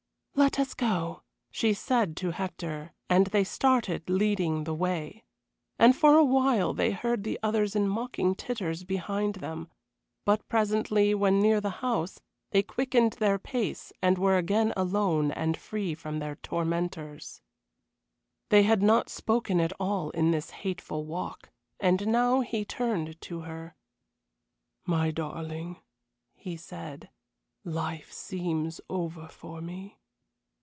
"Let 0.33 0.57
us 0.59 0.73
go," 0.73 1.21
she 1.51 1.71
said 1.73 2.17
to 2.17 2.31
Hector, 2.31 2.93
and 3.07 3.27
they 3.27 3.43
started, 3.43 4.09
leading 4.09 4.63
the 4.63 4.73
way. 4.73 5.23
And 5.77 5.95
for 5.95 6.15
a 6.17 6.25
while 6.25 6.73
they 6.73 6.91
heard 6.91 7.23
the 7.23 7.39
others 7.43 7.75
in 7.75 7.87
mocking 7.87 8.33
titters 8.33 8.83
behind 8.83 9.35
them, 9.35 9.69
but 10.25 10.45
presently, 10.49 11.13
when 11.13 11.39
near 11.39 11.61
the 11.61 11.69
house, 11.79 12.19
they 12.49 12.63
quickened 12.63 13.13
their 13.13 13.37
pace, 13.37 13.93
and 14.01 14.17
were 14.17 14.35
again 14.35 14.73
alone 14.75 15.31
and 15.31 15.55
free 15.55 15.93
from 15.93 16.17
their 16.17 16.35
tormentors. 16.37 17.39
They 18.49 18.63
had 18.63 18.81
not 18.81 19.09
spoken 19.09 19.61
at 19.61 19.71
all 19.79 20.09
in 20.09 20.31
this 20.31 20.49
hateful 20.49 21.05
walk, 21.05 21.51
and 21.79 22.07
now 22.07 22.41
he 22.41 22.65
turned 22.65 23.21
to 23.21 23.41
her. 23.41 23.75
"My 24.85 25.11
darling," 25.11 25.77
he 26.33 26.57
said, 26.57 27.09
"life 27.63 28.11
seems 28.11 28.81
over 28.89 29.27
for 29.27 29.61
me." 29.61 29.99